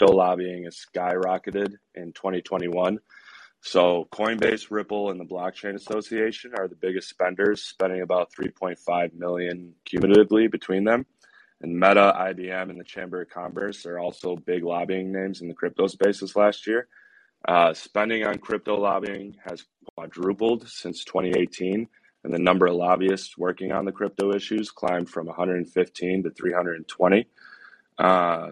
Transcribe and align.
crypto 0.00 0.16
lobbying 0.16 0.64
has 0.64 0.86
skyrocketed 0.94 1.74
in 1.94 2.12
2021. 2.12 2.98
So 3.60 4.08
Coinbase, 4.10 4.70
Ripple, 4.70 5.10
and 5.10 5.20
the 5.20 5.26
Blockchain 5.26 5.74
Association 5.74 6.52
are 6.56 6.68
the 6.68 6.74
biggest 6.74 7.10
spenders, 7.10 7.62
spending 7.62 8.00
about 8.00 8.32
3.5 8.32 9.12
million 9.12 9.74
cumulatively 9.84 10.48
between 10.48 10.84
them. 10.84 11.04
And 11.60 11.78
Meta, 11.78 12.14
IBM, 12.16 12.70
and 12.70 12.80
the 12.80 12.84
Chamber 12.84 13.20
of 13.20 13.28
Commerce 13.28 13.84
are 13.84 13.98
also 13.98 14.36
big 14.36 14.64
lobbying 14.64 15.12
names 15.12 15.42
in 15.42 15.48
the 15.48 15.54
crypto 15.54 15.86
space 15.86 16.20
this 16.20 16.34
last 16.34 16.66
year. 16.66 16.88
Uh, 17.46 17.74
spending 17.74 18.24
on 18.24 18.38
crypto 18.38 18.80
lobbying 18.80 19.36
has 19.44 19.66
quadrupled 19.94 20.66
since 20.66 21.04
2018, 21.04 21.86
and 22.24 22.32
the 22.32 22.38
number 22.38 22.64
of 22.66 22.74
lobbyists 22.74 23.36
working 23.36 23.70
on 23.70 23.84
the 23.84 23.92
crypto 23.92 24.32
issues 24.32 24.70
climbed 24.70 25.10
from 25.10 25.26
115 25.26 26.22
to 26.22 26.30
320. 26.30 27.26
Uh, 27.98 28.50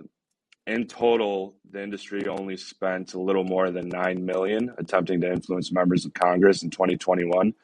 in 0.69 0.87
total, 0.87 1.57
the 1.71 1.82
industry 1.82 2.29
only 2.29 2.59
spent 2.59 3.14
a 3.14 3.21
little 3.21 3.42
more 3.42 3.70
than 3.70 3.88
9 3.88 4.24
million 4.24 4.75
attempting 4.77 5.23
to 5.23 5.33
influence 5.33 5.73
members 5.73 6.05
of 6.05 6.12
Congress 6.12 6.62
in 6.62 6.69
2021. 6.69 7.55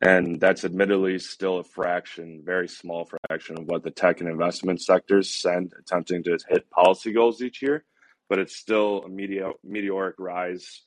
And 0.00 0.40
that's 0.40 0.64
admittedly 0.64 1.18
still 1.18 1.58
a 1.58 1.64
fraction, 1.64 2.42
very 2.44 2.68
small 2.68 3.08
fraction 3.28 3.58
of 3.58 3.64
what 3.66 3.82
the 3.82 3.90
tech 3.90 4.20
and 4.20 4.30
investment 4.30 4.80
sectors 4.80 5.28
send 5.28 5.72
attempting 5.76 6.22
to 6.24 6.38
hit 6.48 6.70
policy 6.70 7.12
goals 7.12 7.42
each 7.42 7.62
year. 7.62 7.84
But 8.28 8.38
it's 8.38 8.54
still 8.54 9.04
a 9.04 9.08
meteoric 9.08 10.16
rise, 10.18 10.82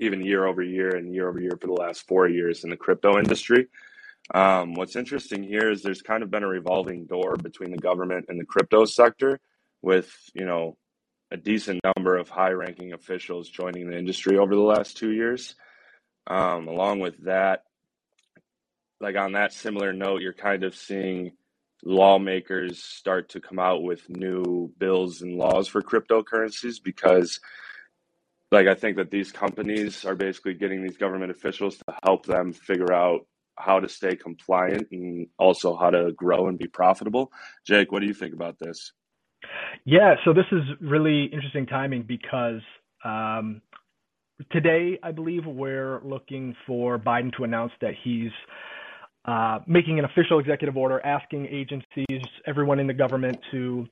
even 0.00 0.24
year 0.24 0.44
over 0.44 0.62
year 0.62 0.96
and 0.96 1.14
year 1.14 1.28
over 1.28 1.40
year 1.40 1.56
for 1.60 1.68
the 1.68 1.72
last 1.72 2.06
four 2.08 2.28
years 2.28 2.64
in 2.64 2.70
the 2.70 2.76
crypto 2.76 3.18
industry. 3.18 3.68
Um, 4.34 4.74
what's 4.74 4.96
interesting 4.96 5.44
here 5.44 5.70
is 5.70 5.82
there's 5.82 6.02
kind 6.02 6.24
of 6.24 6.30
been 6.32 6.42
a 6.42 6.48
revolving 6.48 7.06
door 7.06 7.36
between 7.36 7.70
the 7.70 7.76
government 7.76 8.26
and 8.28 8.40
the 8.40 8.44
crypto 8.44 8.84
sector, 8.86 9.38
with 9.82 10.10
you 10.34 10.44
know 10.44 10.76
a 11.30 11.36
decent 11.36 11.80
number 11.96 12.16
of 12.16 12.28
high-ranking 12.28 12.92
officials 12.92 13.48
joining 13.48 13.90
the 13.90 13.98
industry 13.98 14.38
over 14.38 14.54
the 14.54 14.60
last 14.60 14.96
two 14.96 15.12
years. 15.12 15.54
Um, 16.26 16.68
along 16.68 17.00
with 17.00 17.24
that, 17.24 17.62
like 19.00 19.16
on 19.16 19.32
that 19.32 19.52
similar 19.52 19.92
note, 19.92 20.22
you're 20.22 20.32
kind 20.32 20.64
of 20.64 20.74
seeing 20.74 21.32
lawmakers 21.84 22.82
start 22.82 23.30
to 23.30 23.40
come 23.40 23.58
out 23.58 23.82
with 23.82 24.08
new 24.08 24.72
bills 24.78 25.20
and 25.22 25.36
laws 25.36 25.68
for 25.68 25.82
cryptocurrencies 25.82 26.82
because 26.82 27.38
like 28.50 28.66
I 28.66 28.74
think 28.74 28.96
that 28.96 29.10
these 29.10 29.32
companies 29.32 30.04
are 30.04 30.14
basically 30.14 30.54
getting 30.54 30.82
these 30.82 30.96
government 30.96 31.30
officials 31.30 31.76
to 31.76 31.84
help 32.04 32.24
them 32.24 32.52
figure 32.52 32.92
out 32.92 33.26
how 33.58 33.80
to 33.80 33.88
stay 33.88 34.16
compliant 34.16 34.88
and 34.92 35.28
also 35.38 35.76
how 35.76 35.90
to 35.90 36.12
grow 36.12 36.48
and 36.48 36.58
be 36.58 36.68
profitable. 36.68 37.32
Jake, 37.66 37.90
what 37.90 38.00
do 38.00 38.06
you 38.06 38.14
think 38.14 38.34
about 38.34 38.58
this? 38.58 38.92
Yeah, 39.84 40.14
so 40.24 40.32
this 40.32 40.46
is 40.52 40.62
really 40.80 41.24
interesting 41.24 41.66
timing 41.66 42.02
because 42.02 42.60
um, 43.04 43.62
today, 44.50 44.98
I 45.02 45.12
believe, 45.12 45.46
we're 45.46 46.00
looking 46.04 46.54
for 46.66 46.98
Biden 46.98 47.34
to 47.36 47.44
announce 47.44 47.72
that 47.80 47.94
he's 48.02 48.30
uh, 49.24 49.60
making 49.66 49.98
an 49.98 50.04
official 50.04 50.38
executive 50.38 50.76
order 50.76 51.04
asking 51.04 51.46
agencies, 51.46 52.22
everyone 52.46 52.78
in 52.78 52.86
the 52.86 52.94
government, 52.94 53.38
to 53.50 53.86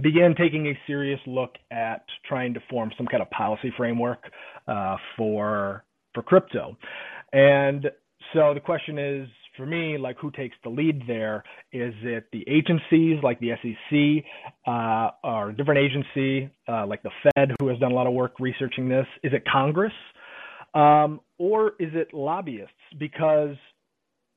begin 0.00 0.34
taking 0.36 0.68
a 0.68 0.78
serious 0.86 1.20
look 1.26 1.56
at 1.70 2.04
trying 2.26 2.54
to 2.54 2.60
form 2.70 2.90
some 2.96 3.06
kind 3.06 3.22
of 3.22 3.30
policy 3.30 3.72
framework 3.76 4.30
uh, 4.68 4.96
for 5.16 5.84
for 6.14 6.22
crypto. 6.22 6.76
And 7.32 7.90
so 8.32 8.54
the 8.54 8.60
question 8.60 8.98
is, 8.98 9.28
for 9.60 9.66
me, 9.66 9.98
like 9.98 10.16
who 10.18 10.30
takes 10.30 10.56
the 10.64 10.70
lead 10.70 11.02
there? 11.06 11.44
Is 11.70 11.92
it 12.02 12.28
the 12.32 12.42
agencies 12.48 13.22
like 13.22 13.38
the 13.40 13.50
SEC 13.60 14.24
uh, 14.66 15.10
or 15.22 15.50
a 15.50 15.52
different 15.54 15.80
agency 15.80 16.50
uh, 16.66 16.86
like 16.86 17.02
the 17.02 17.10
Fed 17.22 17.50
who 17.60 17.68
has 17.68 17.78
done 17.78 17.92
a 17.92 17.94
lot 17.94 18.06
of 18.06 18.14
work 18.14 18.40
researching 18.40 18.88
this? 18.88 19.06
Is 19.22 19.32
it 19.34 19.44
Congress? 19.44 19.92
Um, 20.72 21.20
or 21.36 21.74
is 21.78 21.90
it 21.92 22.14
lobbyists? 22.14 22.72
Because 22.98 23.56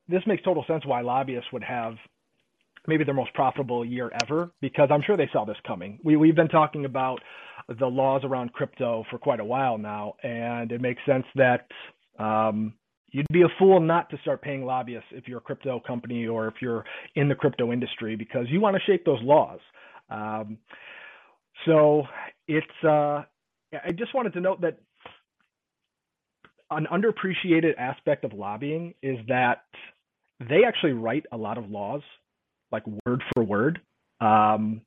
this 0.08 0.20
makes 0.26 0.42
total 0.42 0.62
sense 0.68 0.84
why 0.84 1.00
lobbyists 1.00 1.50
would 1.52 1.64
have 1.64 1.94
maybe 2.86 3.02
their 3.02 3.14
most 3.14 3.32
profitable 3.32 3.82
year 3.82 4.12
ever 4.22 4.50
because 4.60 4.90
I'm 4.92 5.00
sure 5.06 5.16
they 5.16 5.30
saw 5.32 5.46
this 5.46 5.56
coming. 5.66 5.98
We, 6.04 6.16
we've 6.16 6.36
been 6.36 6.48
talking 6.48 6.84
about 6.84 7.20
the 7.78 7.86
laws 7.86 8.22
around 8.24 8.52
crypto 8.52 9.04
for 9.10 9.18
quite 9.18 9.40
a 9.40 9.44
while 9.44 9.78
now, 9.78 10.16
and 10.22 10.70
it 10.70 10.82
makes 10.82 11.00
sense 11.06 11.24
that 11.36 11.66
um, 12.18 12.74
you'd 13.14 13.26
be 13.32 13.42
a 13.42 13.48
fool 13.60 13.78
not 13.78 14.10
to 14.10 14.18
start 14.18 14.42
paying 14.42 14.66
lobbyists 14.66 15.06
if 15.12 15.28
you're 15.28 15.38
a 15.38 15.40
crypto 15.40 15.78
company 15.78 16.26
or 16.26 16.48
if 16.48 16.54
you're 16.60 16.84
in 17.14 17.28
the 17.28 17.34
crypto 17.34 17.72
industry 17.72 18.16
because 18.16 18.46
you 18.48 18.60
want 18.60 18.76
to 18.76 18.82
shape 18.82 19.04
those 19.04 19.20
laws. 19.22 19.60
Um, 20.10 20.58
so 21.64 22.02
it's 22.48 22.66
uh, 22.82 23.22
I 23.72 23.92
just 23.96 24.14
wanted 24.14 24.32
to 24.32 24.40
note 24.40 24.60
that 24.62 24.78
an 26.72 26.88
underappreciated 26.92 27.78
aspect 27.78 28.24
of 28.24 28.32
lobbying 28.32 28.94
is 29.00 29.18
that 29.28 29.62
they 30.40 30.62
actually 30.66 30.92
write 30.92 31.24
a 31.30 31.36
lot 31.36 31.56
of 31.56 31.70
laws, 31.70 32.02
like 32.72 32.82
word 33.06 33.22
for 33.32 33.44
word. 33.44 33.80
Um, 34.20 34.80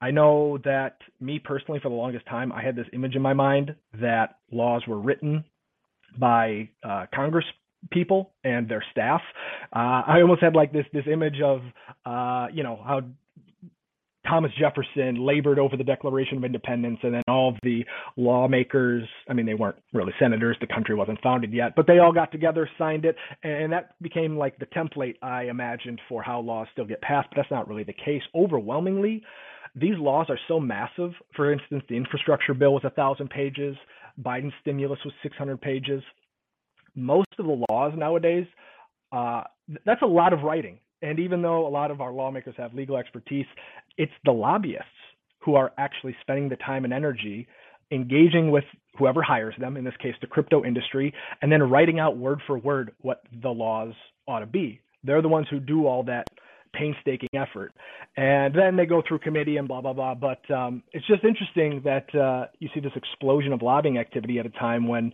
I 0.00 0.12
know 0.12 0.58
that 0.64 0.98
me 1.20 1.40
personally, 1.40 1.80
for 1.82 1.88
the 1.88 1.96
longest 1.96 2.26
time, 2.26 2.52
I 2.52 2.62
had 2.62 2.76
this 2.76 2.86
image 2.92 3.16
in 3.16 3.22
my 3.22 3.32
mind 3.32 3.74
that 4.00 4.36
laws 4.52 4.82
were 4.86 5.00
written 5.00 5.44
by 6.18 6.68
uh, 6.82 7.06
Congress 7.14 7.44
people 7.90 8.32
and 8.44 8.68
their 8.68 8.84
staff. 8.92 9.20
Uh, 9.74 10.02
I 10.06 10.20
almost 10.20 10.42
had 10.42 10.54
like 10.54 10.72
this 10.72 10.86
this 10.92 11.04
image 11.10 11.40
of 11.42 11.60
uh, 12.06 12.46
you 12.52 12.62
know 12.62 12.80
how 12.84 13.02
Thomas 14.26 14.52
Jefferson 14.58 15.24
labored 15.24 15.58
over 15.58 15.76
the 15.76 15.84
Declaration 15.84 16.38
of 16.38 16.44
Independence, 16.44 16.98
and 17.02 17.14
then 17.14 17.22
all 17.28 17.50
of 17.50 17.56
the 17.62 17.84
lawmakers. 18.16 19.06
I 19.28 19.34
mean, 19.34 19.46
they 19.46 19.54
weren't 19.54 19.76
really 19.92 20.12
senators; 20.18 20.56
the 20.60 20.66
country 20.66 20.94
wasn't 20.94 21.20
founded 21.22 21.52
yet, 21.52 21.74
but 21.76 21.86
they 21.86 21.98
all 21.98 22.12
got 22.12 22.32
together, 22.32 22.68
signed 22.78 23.04
it, 23.04 23.16
and 23.42 23.72
that 23.72 24.00
became 24.00 24.36
like 24.36 24.58
the 24.58 24.66
template 24.66 25.16
I 25.22 25.44
imagined 25.44 26.00
for 26.08 26.22
how 26.22 26.40
laws 26.40 26.68
still 26.72 26.86
get 26.86 27.00
passed. 27.02 27.28
But 27.30 27.36
that's 27.36 27.50
not 27.50 27.68
really 27.68 27.84
the 27.84 27.92
case. 27.92 28.22
Overwhelmingly, 28.34 29.22
these 29.74 29.98
laws 29.98 30.26
are 30.28 30.38
so 30.48 30.58
massive. 30.58 31.12
For 31.36 31.52
instance, 31.52 31.82
the 31.88 31.96
infrastructure 31.96 32.54
bill 32.54 32.74
was 32.74 32.84
a 32.84 32.90
thousand 32.90 33.28
pages. 33.28 33.76
Biden's 34.22 34.52
stimulus 34.60 34.98
was 35.04 35.14
600 35.22 35.60
pages. 35.60 36.02
Most 36.94 37.28
of 37.38 37.46
the 37.46 37.64
laws 37.68 37.92
nowadays, 37.96 38.46
uh, 39.12 39.42
that's 39.84 40.02
a 40.02 40.06
lot 40.06 40.32
of 40.32 40.42
writing. 40.42 40.78
And 41.02 41.18
even 41.18 41.42
though 41.42 41.66
a 41.66 41.68
lot 41.68 41.90
of 41.90 42.00
our 42.00 42.12
lawmakers 42.12 42.54
have 42.56 42.74
legal 42.74 42.96
expertise, 42.96 43.46
it's 43.98 44.12
the 44.24 44.32
lobbyists 44.32 44.86
who 45.40 45.54
are 45.56 45.72
actually 45.76 46.16
spending 46.22 46.48
the 46.48 46.56
time 46.56 46.84
and 46.84 46.92
energy 46.92 47.46
engaging 47.90 48.50
with 48.50 48.64
whoever 48.98 49.22
hires 49.22 49.54
them, 49.58 49.76
in 49.76 49.84
this 49.84 49.96
case, 50.00 50.14
the 50.20 50.26
crypto 50.26 50.64
industry, 50.64 51.12
and 51.42 51.52
then 51.52 51.62
writing 51.62 51.98
out 51.98 52.16
word 52.16 52.40
for 52.46 52.58
word 52.58 52.92
what 53.00 53.22
the 53.42 53.50
laws 53.50 53.92
ought 54.26 54.40
to 54.40 54.46
be. 54.46 54.80
They're 55.02 55.22
the 55.22 55.28
ones 55.28 55.46
who 55.50 55.60
do 55.60 55.86
all 55.86 56.02
that 56.04 56.24
painstaking 56.74 57.28
effort. 57.34 57.72
And 58.16 58.54
then 58.54 58.76
they 58.76 58.86
go 58.86 59.02
through 59.06 59.20
committee 59.20 59.56
and 59.56 59.66
blah 59.68 59.80
blah 59.80 59.92
blah. 59.92 60.14
But 60.14 60.48
um, 60.50 60.82
it's 60.92 61.06
just 61.06 61.24
interesting 61.24 61.80
that 61.84 62.14
uh, 62.14 62.46
you 62.58 62.68
see 62.74 62.80
this 62.80 62.92
explosion 62.94 63.52
of 63.52 63.62
lobbying 63.62 63.98
activity 63.98 64.38
at 64.38 64.46
a 64.46 64.50
time 64.50 64.88
when 64.88 65.12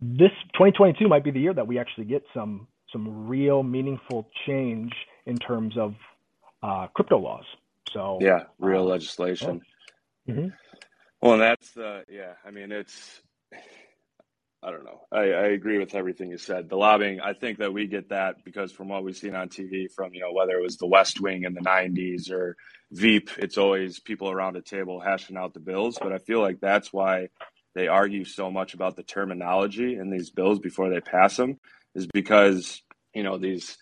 this 0.00 0.30
2022 0.54 1.08
might 1.08 1.24
be 1.24 1.30
the 1.30 1.40
year 1.40 1.54
that 1.54 1.66
we 1.66 1.78
actually 1.78 2.04
get 2.04 2.22
some 2.32 2.66
some 2.92 3.28
real 3.28 3.62
meaningful 3.62 4.28
change 4.46 4.92
in 5.26 5.36
terms 5.36 5.76
of 5.76 5.94
uh, 6.62 6.86
crypto 6.88 7.18
laws. 7.18 7.44
So 7.92 8.18
yeah, 8.20 8.44
real 8.58 8.82
uh, 8.82 8.92
legislation. 8.92 9.60
Yeah. 10.26 10.34
Mm-hmm. 10.34 10.48
Well, 11.22 11.32
and 11.34 11.42
that's 11.42 11.72
the 11.72 12.04
yeah. 12.08 12.34
I 12.46 12.50
mean, 12.50 12.72
it's 12.72 13.22
I 14.62 14.70
don't 14.70 14.84
know. 14.84 15.00
I, 15.10 15.20
I 15.20 15.46
agree 15.48 15.78
with 15.78 15.94
everything 15.94 16.30
you 16.30 16.36
said. 16.36 16.68
The 16.68 16.76
lobbying, 16.76 17.20
I 17.20 17.32
think 17.32 17.58
that 17.58 17.72
we 17.72 17.86
get 17.86 18.10
that 18.10 18.44
because 18.44 18.70
from 18.72 18.88
what 18.88 19.02
we've 19.02 19.16
seen 19.16 19.34
on 19.34 19.48
TV, 19.48 19.90
from 19.90 20.12
you 20.12 20.20
know 20.20 20.32
whether 20.32 20.52
it 20.52 20.62
was 20.62 20.76
The 20.76 20.86
West 20.86 21.20
Wing 21.20 21.44
in 21.44 21.54
the 21.54 21.62
'90s 21.62 22.30
or 22.30 22.56
Veep, 22.92 23.30
it's 23.38 23.56
always 23.56 24.00
people 24.00 24.30
around 24.30 24.56
a 24.56 24.62
table 24.62 25.00
hashing 25.00 25.38
out 25.38 25.54
the 25.54 25.60
bills. 25.60 25.98
But 26.00 26.12
I 26.12 26.18
feel 26.18 26.42
like 26.42 26.60
that's 26.60 26.92
why 26.92 27.28
they 27.74 27.88
argue 27.88 28.24
so 28.24 28.50
much 28.50 28.74
about 28.74 28.96
the 28.96 29.02
terminology 29.02 29.94
in 29.96 30.10
these 30.10 30.30
bills 30.30 30.58
before 30.58 30.90
they 30.90 31.00
pass 31.00 31.36
them, 31.36 31.58
is 31.94 32.06
because 32.06 32.82
you 33.14 33.22
know 33.22 33.38
these 33.38 33.78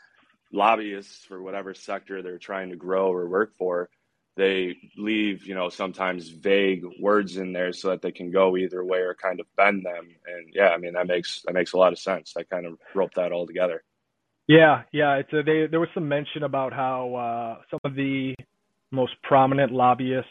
lobbyists 0.53 1.25
for 1.25 1.43
whatever 1.43 1.75
sector 1.75 2.23
they're 2.23 2.39
trying 2.39 2.71
to 2.71 2.77
grow 2.77 3.13
or 3.13 3.29
work 3.29 3.53
for 3.59 3.91
they 4.39 4.77
leave, 4.97 5.45
you 5.47 5.55
know, 5.55 5.69
sometimes 5.69 6.29
vague 6.29 6.85
words 7.01 7.37
in 7.37 7.53
there 7.53 7.73
so 7.73 7.91
that 7.91 8.01
they 8.01 8.13
can 8.13 8.31
go 8.31 8.57
either 8.57 8.85
way 8.85 9.01
or 9.01 9.15
kind 9.15 9.41
of 9.41 9.47
bend 9.57 9.85
them. 9.85 10.09
And 10.27 10.49
yeah, 10.55 10.69
I 10.69 10.79
mean 10.79 10.93
that 10.95 11.09
makes 11.09 11.43
that 11.45 11.53
makes 11.53 11.73
a 11.73 11.77
lot 11.77 11.93
of 11.93 11.99
sense. 11.99 12.35
I 12.39 12.45
kind 12.45 12.65
of 12.65 12.79
rope 12.95 13.13
that 13.17 13.33
all 13.33 13.47
together. 13.47 13.83
Yeah, 14.47 14.83
yeah. 14.93 15.17
It's 15.17 15.33
a, 15.33 15.43
they, 15.43 15.67
there 15.67 15.81
was 15.81 15.89
some 15.93 16.09
mention 16.09 16.45
about 16.45 16.73
how 16.73 17.15
uh, 17.15 17.63
some 17.71 17.81
of 17.85 17.97
the 17.97 18.35
most 18.93 19.13
prominent 19.25 19.73
lobbyists 19.73 20.31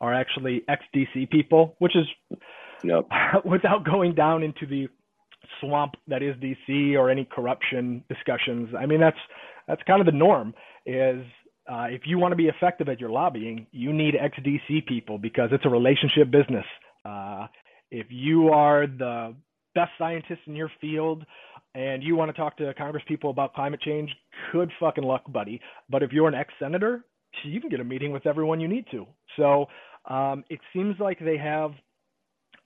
are 0.00 0.14
actually 0.14 0.62
ex-DC 0.68 1.28
people, 1.28 1.74
which 1.80 1.96
is 1.96 2.06
yep. 2.84 3.06
without 3.44 3.84
going 3.84 4.14
down 4.14 4.44
into 4.44 4.66
the 4.66 4.88
swamp 5.60 5.94
that 6.06 6.22
is 6.22 6.36
DC 6.36 6.94
or 6.94 7.10
any 7.10 7.24
corruption 7.24 8.04
discussions. 8.08 8.68
I 8.78 8.86
mean 8.86 9.00
that's 9.00 9.18
that's 9.66 9.82
kind 9.82 10.00
of 10.00 10.06
the 10.06 10.12
norm. 10.12 10.54
Is 10.86 11.24
uh, 11.68 11.86
if 11.90 12.02
you 12.06 12.18
want 12.18 12.32
to 12.32 12.36
be 12.36 12.46
effective 12.46 12.88
at 12.88 13.00
your 13.00 13.10
lobbying, 13.10 13.66
you 13.72 13.92
need 13.92 14.14
ex-DC 14.18 14.86
people 14.86 15.18
because 15.18 15.50
it's 15.52 15.66
a 15.66 15.68
relationship 15.68 16.30
business. 16.30 16.64
Uh, 17.04 17.46
if 17.90 18.06
you 18.10 18.48
are 18.48 18.86
the 18.86 19.34
best 19.74 19.90
scientist 19.98 20.40
in 20.46 20.56
your 20.56 20.70
field 20.80 21.24
and 21.74 22.02
you 22.02 22.16
want 22.16 22.30
to 22.30 22.36
talk 22.36 22.56
to 22.56 22.72
Congress 22.74 23.04
people 23.06 23.30
about 23.30 23.54
climate 23.54 23.80
change, 23.80 24.10
good 24.52 24.70
fucking 24.80 25.04
luck, 25.04 25.22
buddy. 25.30 25.60
But 25.90 26.02
if 26.02 26.12
you're 26.12 26.28
an 26.28 26.34
ex 26.34 26.52
senator, 26.58 27.04
you 27.44 27.60
can 27.60 27.68
get 27.68 27.80
a 27.80 27.84
meeting 27.84 28.12
with 28.12 28.26
everyone 28.26 28.60
you 28.60 28.68
need 28.68 28.86
to. 28.90 29.06
So 29.36 29.66
um, 30.08 30.44
it 30.48 30.60
seems 30.72 30.96
like 30.98 31.18
they 31.20 31.36
have 31.36 31.72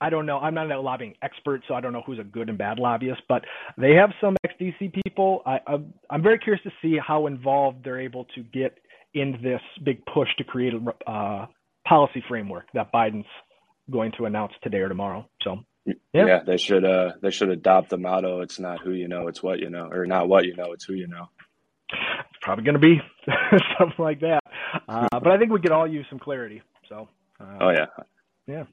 I 0.00 0.10
don't 0.10 0.26
know. 0.26 0.38
I'm 0.38 0.54
not 0.54 0.68
a 0.68 0.80
lobbying 0.80 1.14
expert, 1.22 1.62
so 1.68 1.74
I 1.74 1.80
don't 1.80 1.92
know 1.92 2.02
who's 2.04 2.18
a 2.18 2.24
good 2.24 2.48
and 2.48 2.58
bad 2.58 2.80
lobbyist, 2.80 3.22
but 3.28 3.44
they 3.78 3.92
have 3.92 4.10
some 4.20 4.36
ex-DC 4.42 5.00
people. 5.04 5.42
I, 5.46 5.60
am 6.10 6.22
very 6.24 6.40
curious 6.40 6.60
to 6.64 6.72
see 6.82 6.98
how 6.98 7.28
involved 7.28 7.84
they're 7.84 8.00
able 8.00 8.24
to 8.34 8.42
get 8.42 8.76
in 9.14 9.38
this 9.42 9.60
big 9.82 10.04
push 10.06 10.28
to 10.38 10.44
create 10.44 10.74
a 10.74 11.10
uh, 11.10 11.46
policy 11.86 12.22
framework 12.28 12.66
that 12.74 12.92
Biden's 12.92 13.26
going 13.90 14.12
to 14.18 14.26
announce 14.26 14.52
today 14.62 14.78
or 14.78 14.88
tomorrow. 14.88 15.28
So, 15.42 15.58
yeah, 15.84 15.94
yeah 16.14 16.40
they 16.46 16.56
should 16.56 16.84
uh, 16.84 17.12
they 17.20 17.30
should 17.30 17.50
adopt 17.50 17.90
the 17.90 17.98
motto: 17.98 18.40
"It's 18.40 18.58
not 18.58 18.80
who 18.80 18.92
you 18.92 19.08
know, 19.08 19.28
it's 19.28 19.42
what 19.42 19.58
you 19.60 19.70
know," 19.70 19.86
or 19.86 20.06
not 20.06 20.28
what 20.28 20.44
you 20.44 20.54
know, 20.54 20.72
it's 20.72 20.84
who 20.84 20.94
you 20.94 21.08
know. 21.08 21.28
It's 21.90 22.40
probably 22.40 22.64
going 22.64 22.74
to 22.74 22.80
be 22.80 23.00
something 23.78 24.02
like 24.02 24.20
that, 24.20 24.40
uh, 24.88 25.08
but 25.10 25.28
I 25.28 25.38
think 25.38 25.52
we 25.52 25.60
could 25.60 25.72
all 25.72 25.86
use 25.86 26.06
some 26.08 26.18
clarity. 26.18 26.62
So, 26.88 27.08
uh, 27.40 27.58
oh 27.60 27.70
yeah, 27.70 27.86
yeah. 28.46 28.64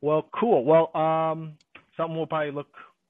Well, 0.00 0.28
cool. 0.38 0.64
Well, 0.64 0.94
um, 0.96 1.56
something 1.96 2.16
we'll 2.16 2.26
probably 2.26 2.52
look 2.52 2.68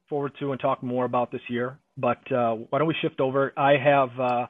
forward 0.09 0.33
to 0.41 0.53
and 0.53 0.61
talk 0.61 0.83
more 0.83 1.05
about 1.05 1.31
this 1.33 1.41
year. 1.49 1.79
But 1.97 2.31
uh, 2.33 2.57
why 2.69 2.79
don't 2.79 2.89
we 2.89 2.97
shift 3.01 3.21
over? 3.21 3.53
I 3.57 3.77
have 3.83 4.09
uh, 4.19 4.47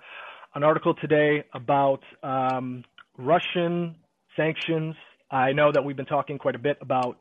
an 0.54 0.64
article 0.64 0.94
today 0.94 1.44
about 1.54 2.00
um, 2.22 2.84
Russian 3.16 3.94
sanctions. 4.36 4.94
I 5.30 5.52
know 5.52 5.70
that 5.72 5.84
we've 5.84 5.96
been 5.96 6.06
talking 6.06 6.38
quite 6.38 6.56
a 6.56 6.58
bit 6.58 6.76
about 6.80 7.18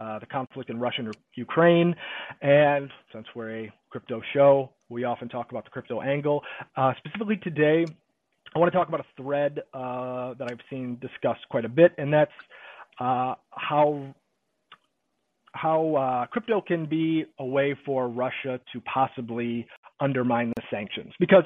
uh, 0.00 0.18
the 0.18 0.26
conflict 0.26 0.70
in 0.70 0.80
Russia 0.80 1.02
and 1.02 1.16
Ukraine, 1.36 1.94
and 2.42 2.90
since 3.12 3.26
we're 3.34 3.64
a 3.64 3.72
crypto 3.90 4.20
show, 4.32 4.70
we 4.88 5.04
often 5.04 5.28
talk 5.28 5.50
about 5.50 5.64
the 5.64 5.70
crypto 5.70 6.00
angle. 6.00 6.42
Uh, 6.76 6.92
specifically 6.98 7.36
today, 7.36 7.86
I 8.54 8.58
want 8.58 8.72
to 8.72 8.76
talk 8.76 8.88
about 8.88 9.00
a 9.00 9.22
thread 9.22 9.60
uh, 9.72 10.34
that 10.34 10.48
I've 10.50 10.60
seen 10.68 10.98
discussed 11.00 11.48
quite 11.48 11.64
a 11.64 11.68
bit, 11.68 11.92
and 11.96 12.12
that's 12.12 12.32
uh, 12.98 13.34
how 13.50 14.14
how 15.54 15.94
uh, 15.94 16.26
crypto 16.26 16.60
can 16.60 16.86
be 16.86 17.24
a 17.38 17.44
way 17.44 17.76
for 17.86 18.08
Russia 18.08 18.60
to 18.72 18.80
possibly 18.82 19.66
undermine 20.00 20.52
the 20.56 20.62
sanctions. 20.70 21.12
Because 21.18 21.44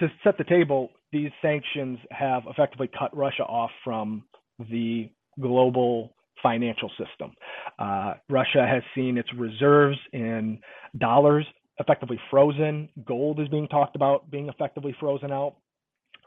to 0.00 0.08
set 0.24 0.36
the 0.36 0.44
table, 0.44 0.90
these 1.12 1.30
sanctions 1.40 1.98
have 2.10 2.42
effectively 2.48 2.90
cut 2.98 3.16
Russia 3.16 3.44
off 3.44 3.70
from 3.84 4.24
the 4.70 5.08
global 5.40 6.12
financial 6.42 6.90
system. 6.90 7.32
Uh, 7.78 8.14
Russia 8.28 8.66
has 8.66 8.82
seen 8.94 9.16
its 9.16 9.28
reserves 9.34 9.98
in 10.12 10.58
dollars 10.98 11.46
effectively 11.78 12.18
frozen. 12.30 12.88
Gold 13.04 13.40
is 13.40 13.48
being 13.48 13.68
talked 13.68 13.96
about 13.96 14.30
being 14.30 14.48
effectively 14.48 14.94
frozen 14.98 15.30
out. 15.32 15.56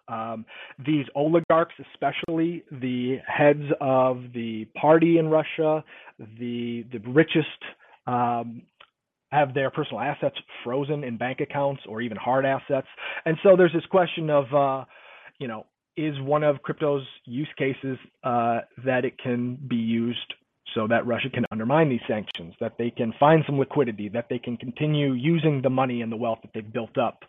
Um, 0.10 0.46
these 0.86 1.06
oligarchs, 1.16 1.76
especially 1.94 2.64
the 2.72 3.18
heads 3.28 3.64
of 3.80 4.34
the 4.34 4.66
party 4.76 5.18
in 5.20 5.28
Russia, 5.28 5.84
the 6.18 6.86
the 6.92 7.00
richest, 7.08 7.48
um, 8.08 8.64
have 9.32 9.54
their 9.54 9.70
personal 9.70 10.02
assets 10.02 10.36
frozen 10.64 11.04
in 11.04 11.18
bank 11.18 11.40
accounts 11.40 11.82
or 11.88 12.02
even 12.02 12.18
hard 12.18 12.46
assets. 12.46 12.88
And 13.26 13.38
so 13.44 13.56
there's 13.56 13.74
this 13.74 13.86
question 13.86 14.30
of, 14.30 14.46
uh, 14.54 14.86
you 15.40 15.48
know, 15.48 15.66
is 15.96 16.20
one 16.22 16.44
of 16.44 16.62
crypto's 16.64 17.06
use 17.26 17.50
cases 17.58 17.98
uh, 18.24 18.60
that 18.86 19.06
it 19.06 19.18
can 19.18 19.58
be 19.68 19.76
used 19.76 20.34
so 20.74 20.88
that 20.88 21.06
Russia 21.06 21.30
can 21.30 21.46
undermine 21.52 21.90
these 21.90 22.02
sanctions, 22.08 22.54
that 22.60 22.74
they 22.78 22.90
can 22.90 23.14
find 23.20 23.44
some 23.46 23.58
liquidity, 23.60 24.08
that 24.10 24.28
they 24.30 24.40
can 24.40 24.56
continue 24.58 25.14
using 25.14 25.62
the 25.62 25.70
money 25.70 26.02
and 26.02 26.12
the 26.12 26.16
wealth 26.16 26.40
that 26.42 26.52
they've 26.54 26.74
built 26.74 26.98
up. 26.98 27.24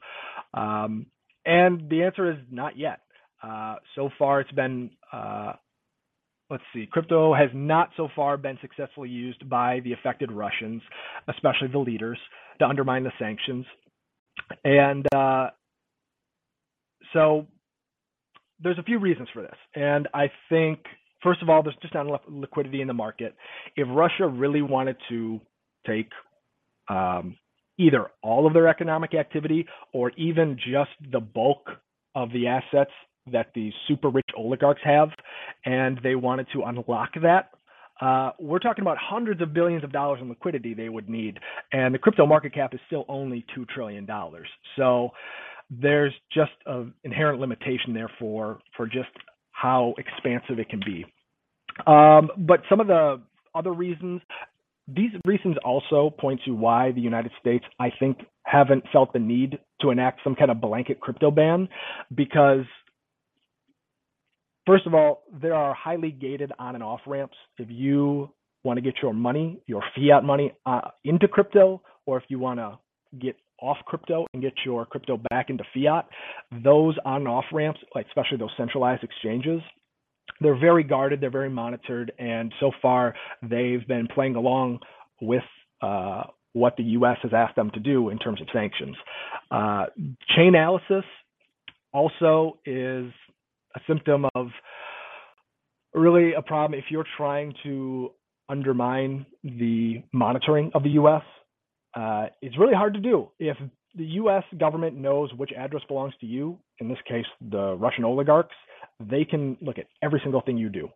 Um, 0.54 1.06
and 1.44 1.88
the 1.88 2.02
answer 2.02 2.30
is 2.30 2.38
not 2.50 2.78
yet. 2.78 3.00
Uh, 3.42 3.76
so 3.94 4.10
far, 4.18 4.40
it's 4.40 4.52
been, 4.52 4.90
uh, 5.12 5.52
let's 6.50 6.62
see, 6.74 6.86
crypto 6.90 7.34
has 7.34 7.48
not 7.54 7.90
so 7.96 8.08
far 8.14 8.36
been 8.36 8.58
successfully 8.60 9.08
used 9.08 9.48
by 9.48 9.80
the 9.80 9.92
affected 9.92 10.30
Russians, 10.30 10.82
especially 11.28 11.68
the 11.68 11.78
leaders, 11.78 12.18
to 12.58 12.66
undermine 12.66 13.04
the 13.04 13.12
sanctions. 13.18 13.64
And 14.64 15.06
uh, 15.14 15.48
so 17.12 17.46
there's 18.62 18.78
a 18.78 18.82
few 18.82 18.98
reasons 18.98 19.28
for 19.32 19.42
this. 19.42 19.56
And 19.74 20.08
I 20.12 20.30
think, 20.48 20.80
first 21.22 21.42
of 21.42 21.48
all, 21.48 21.62
there's 21.62 21.76
just 21.80 21.94
not 21.94 22.06
enough 22.06 22.22
liquidity 22.28 22.82
in 22.82 22.88
the 22.88 22.94
market. 22.94 23.34
If 23.76 23.88
Russia 23.90 24.26
really 24.26 24.62
wanted 24.62 24.96
to 25.08 25.40
take 25.86 26.10
um, 26.88 27.36
either 27.80 28.10
all 28.22 28.46
of 28.46 28.52
their 28.52 28.68
economic 28.68 29.14
activity 29.14 29.66
or 29.92 30.10
even 30.16 30.56
just 30.56 30.90
the 31.10 31.20
bulk 31.20 31.70
of 32.14 32.30
the 32.32 32.46
assets 32.46 32.90
that 33.32 33.48
these 33.54 33.72
super 33.88 34.08
rich 34.10 34.28
oligarchs 34.36 34.80
have, 34.84 35.08
and 35.64 35.98
they 36.02 36.14
wanted 36.14 36.46
to 36.52 36.62
unlock 36.62 37.10
that. 37.22 37.50
Uh, 38.00 38.30
we're 38.38 38.58
talking 38.58 38.82
about 38.82 38.96
hundreds 38.98 39.42
of 39.42 39.52
billions 39.52 39.84
of 39.84 39.92
dollars 39.92 40.18
in 40.22 40.28
liquidity 40.28 40.74
they 40.74 40.88
would 40.88 41.08
need, 41.08 41.38
and 41.72 41.94
the 41.94 41.98
crypto 41.98 42.26
market 42.26 42.54
cap 42.54 42.72
is 42.74 42.80
still 42.86 43.04
only 43.08 43.44
two 43.54 43.66
trillion 43.74 44.06
dollars. 44.06 44.48
So 44.76 45.10
there's 45.70 46.12
just 46.32 46.50
an 46.66 46.94
inherent 47.04 47.40
limitation 47.40 47.92
there 47.92 48.10
for 48.18 48.58
for 48.76 48.86
just 48.86 49.10
how 49.52 49.94
expansive 49.98 50.58
it 50.58 50.68
can 50.70 50.80
be. 50.84 51.04
Um, 51.86 52.30
but 52.38 52.60
some 52.68 52.80
of 52.80 52.86
the 52.86 53.20
other 53.54 53.72
reasons 53.72 54.22
these 54.94 55.10
reasons 55.24 55.56
also 55.64 56.10
point 56.10 56.40
to 56.46 56.52
why 56.52 56.92
the 56.92 57.00
United 57.00 57.32
States, 57.40 57.64
I 57.78 57.90
think, 57.98 58.18
haven't 58.44 58.84
felt 58.92 59.12
the 59.12 59.18
need 59.18 59.58
to 59.80 59.90
enact 59.90 60.20
some 60.24 60.34
kind 60.34 60.50
of 60.50 60.60
blanket 60.60 61.00
crypto 61.00 61.30
ban 61.30 61.68
because, 62.14 62.64
first 64.66 64.86
of 64.86 64.94
all, 64.94 65.22
there 65.40 65.54
are 65.54 65.74
highly 65.74 66.10
gated 66.10 66.52
on 66.58 66.74
and 66.74 66.84
off 66.84 67.00
ramps. 67.06 67.36
If 67.58 67.68
you 67.70 68.30
want 68.64 68.78
to 68.78 68.82
get 68.82 68.94
your 69.02 69.14
money, 69.14 69.60
your 69.66 69.82
fiat 69.94 70.24
money, 70.24 70.52
uh, 70.66 70.80
into 71.04 71.28
crypto, 71.28 71.82
or 72.06 72.18
if 72.18 72.24
you 72.28 72.38
want 72.38 72.58
to 72.58 72.78
get 73.18 73.36
off 73.60 73.76
crypto 73.86 74.26
and 74.32 74.42
get 74.42 74.54
your 74.64 74.86
crypto 74.86 75.20
back 75.30 75.50
into 75.50 75.64
fiat, 75.74 76.06
those 76.64 76.96
on 77.04 77.16
and 77.16 77.28
off 77.28 77.44
ramps, 77.52 77.80
like 77.94 78.06
especially 78.06 78.38
those 78.38 78.50
centralized 78.56 79.04
exchanges, 79.04 79.60
they're 80.40 80.58
very 80.58 80.84
guarded, 80.84 81.20
they're 81.20 81.30
very 81.30 81.50
monitored, 81.50 82.12
and 82.18 82.52
so 82.60 82.70
far 82.80 83.14
they've 83.42 83.86
been 83.86 84.08
playing 84.14 84.36
along 84.36 84.80
with 85.20 85.42
uh, 85.82 86.24
what 86.52 86.76
the 86.76 86.82
U.S. 86.82 87.16
has 87.22 87.32
asked 87.34 87.56
them 87.56 87.70
to 87.74 87.80
do 87.80 88.08
in 88.08 88.18
terms 88.18 88.40
of 88.40 88.48
sanctions. 88.52 88.96
Uh, 89.50 89.86
analysis 90.36 91.04
also 91.92 92.58
is 92.64 93.10
a 93.76 93.80
symptom 93.86 94.26
of 94.34 94.48
really 95.94 96.34
a 96.34 96.42
problem 96.42 96.78
if 96.78 96.86
you're 96.90 97.06
trying 97.16 97.54
to 97.62 98.10
undermine 98.48 99.26
the 99.44 100.02
monitoring 100.12 100.70
of 100.74 100.82
the 100.82 100.90
U.S. 100.90 101.22
Uh, 101.94 102.26
it's 102.42 102.58
really 102.58 102.74
hard 102.74 102.94
to 102.94 103.00
do. 103.00 103.28
If 103.38 103.56
the 103.94 104.04
U.S. 104.04 104.44
government 104.58 104.96
knows 104.96 105.32
which 105.34 105.50
address 105.56 105.82
belongs 105.88 106.14
to 106.20 106.26
you, 106.26 106.58
in 106.78 106.88
this 106.88 106.98
case, 107.08 107.26
the 107.50 107.76
Russian 107.76 108.04
oligarchs, 108.04 108.54
they 109.00 109.24
can 109.24 109.56
look 109.60 109.78
at 109.78 109.86
every 110.02 110.20
single 110.22 110.40
thing 110.40 110.58
you 110.58 110.68
do. 110.68 110.88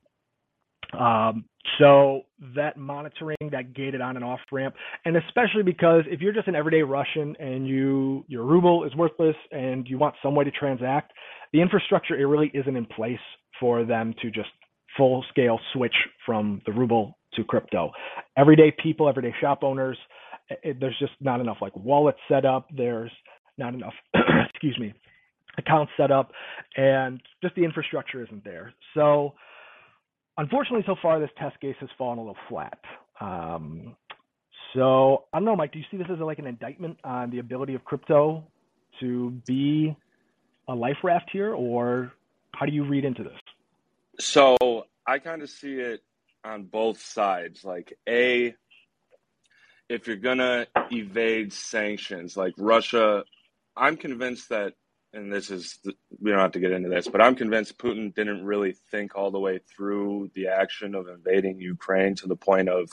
Um, 0.99 1.45
so 1.79 2.23
that 2.55 2.77
monitoring, 2.77 3.37
that 3.51 3.75
gated 3.75 4.01
on 4.01 4.17
and 4.17 4.25
off 4.25 4.41
ramp, 4.53 4.75
and 5.05 5.17
especially 5.17 5.63
because 5.65 6.05
if 6.09 6.21
you're 6.21 6.33
just 6.33 6.47
an 6.47 6.55
everyday 6.55 6.83
Russian 6.83 7.35
and 7.41 7.67
you 7.67 8.25
your 8.29 8.45
ruble 8.45 8.85
is 8.85 8.95
worthless 8.95 9.37
and 9.51 9.89
you 9.89 9.99
want 9.99 10.15
some 10.23 10.35
way 10.35 10.45
to 10.45 10.51
transact, 10.51 11.13
the 11.53 11.61
infrastructure 11.61 12.17
it 12.17 12.25
really 12.25 12.51
isn't 12.55 12.77
in 12.77 12.87
place 12.87 13.19
for 13.59 13.85
them 13.85 14.15
to 14.23 14.31
just 14.31 14.51
full 14.97 15.25
scale 15.31 15.59
switch 15.73 15.95
from 16.25 16.61
the 16.67 16.73
ruble 16.73 17.19
to 17.35 17.45
crypto. 17.45 17.91
Everyday 18.37 18.73
people, 18.83 19.09
everyday 19.09 19.35
shop 19.41 19.65
owners, 19.65 19.99
it, 20.63 20.79
there's 20.79 20.99
just 20.99 21.13
not 21.21 21.41
enough 21.41 21.57
like 21.61 21.75
wallets 21.77 22.19
set 22.29 22.45
up. 22.45 22.69
There's 22.77 23.11
not 23.59 23.75
enough, 23.75 23.95
excuse 24.51 24.79
me, 24.79 24.93
accounts 25.59 25.93
set 25.97 26.11
up, 26.11 26.33
and 26.77 27.21
just 27.43 27.55
the 27.55 27.65
infrastructure 27.65 28.23
isn't 28.23 28.45
there. 28.45 28.73
So, 28.95 29.35
unfortunately, 30.37 30.85
so 30.87 30.97
far 31.01 31.21
this 31.21 31.31
test 31.39 31.61
case 31.61 31.77
has 31.81 31.89
fallen 31.97 32.19
a 32.19 32.23
little 32.23 32.37
flat. 32.49 32.79
Um, 33.21 33.97
so 34.75 35.25
I 35.33 35.39
don't 35.39 35.45
know, 35.45 35.57
Mike. 35.57 35.73
Do 35.73 35.79
you 35.79 35.85
see 35.91 35.97
this 35.97 36.09
as 36.11 36.19
like 36.19 36.39
an 36.39 36.47
indictment 36.47 36.99
on 37.05 37.31
the 37.31 37.39
ability 37.39 37.75
of 37.75 37.85
crypto 37.85 38.45
to 39.01 39.31
be 39.47 39.97
a 40.69 40.75
life 40.75 40.99
raft 41.03 41.31
here, 41.33 41.55
or 41.55 42.13
how 42.55 42.67
do 42.67 42.73
you 42.73 42.85
read 42.85 43.05
into 43.05 43.23
this? 43.23 43.39
So 44.19 44.87
I 45.07 45.19
kind 45.19 45.43
of 45.43 45.51
see 45.51 45.75
it 45.75 46.03
on 46.45 46.65
both 46.65 47.01
sides. 47.01 47.65
Like 47.65 47.97
a, 48.09 48.55
if 49.89 50.07
you're 50.07 50.17
gonna 50.17 50.67
evade 50.91 51.53
sanctions, 51.53 52.37
like 52.37 52.55
Russia, 52.57 53.25
I'm 53.77 53.97
convinced 53.97 54.49
that 54.51 54.75
and 55.15 55.33
this 55.33 55.51
is 55.51 55.79
we 56.21 56.31
don't 56.31 56.41
have 56.41 56.53
to 56.53 56.61
get 56.61 56.73
into 56.73 56.89
this, 56.89 57.09
but 57.09 57.21
I'm 57.21 57.35
convinced 57.35 57.79
Putin 57.79 58.15
didn't 58.15 58.45
really 58.45 58.73
think 58.91 59.15
all 59.15 59.31
the 59.31 59.39
way 59.39 59.61
through 59.75 60.31
the 60.35 60.49
action 60.49 60.95
of 60.95 61.09
invading 61.09 61.61
Ukraine 61.61 62.15
to 62.17 62.27
the 62.27 62.37
point 62.37 62.69
of, 62.69 62.91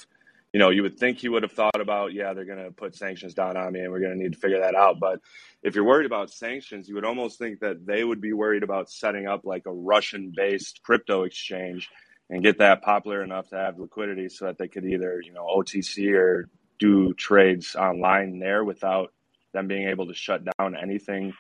you 0.54 0.60
know, 0.60 0.70
you 0.70 0.84
would 0.84 0.98
think 0.98 1.18
he 1.18 1.30
would 1.30 1.44
have 1.44 1.52
thought 1.52 1.80
about, 1.82 2.14
yeah, 2.14 2.34
they're 2.34 2.46
going 2.46 2.64
to 2.64 2.72
put 2.72 2.96
sanctions 2.96 3.34
down 3.34 3.58
on 3.58 3.74
me 3.74 3.80
and 3.80 3.92
we're 3.92 4.00
going 4.00 4.14
to 4.14 4.22
need 4.22 4.34
to 4.34 4.40
figure 4.40 4.60
that 4.60 4.76
out. 4.76 5.00
But 5.00 5.20
if 5.64 5.76
you're 5.76 5.84
worried 5.84 6.06
about 6.06 6.30
sanctions, 6.30 6.88
you 6.88 6.96
would 6.96 7.06
almost 7.06 7.40
think 7.40 7.60
that 7.62 7.86
they 7.86 8.04
would 8.04 8.22
be 8.22 8.34
worried 8.34 8.64
about 8.64 8.90
setting 8.90 9.28
up 9.28 9.42
like 9.44 9.66
a 9.66 9.74
Russian 9.74 10.32
based 10.36 10.82
crypto 10.84 11.24
exchange 11.24 11.90
and 12.30 12.44
get 12.44 12.60
that 12.60 12.82
popular 12.82 13.24
enough 13.24 13.50
to 13.50 13.58
have 13.58 13.80
liquidity 13.80 14.30
so 14.30 14.46
that 14.46 14.58
they 14.58 14.68
could 14.68 14.86
either, 14.86 15.22
you 15.22 15.34
know, 15.34 15.46
OTC 15.46 16.14
or 16.14 16.50
do 16.80 17.14
trades 17.14 17.76
online 17.76 18.40
there 18.40 18.64
without 18.64 19.14
them 19.54 19.68
being 19.68 19.90
able 19.90 20.08
to 20.08 20.14
shut 20.14 20.42
down 20.58 20.76
anything 20.76 21.34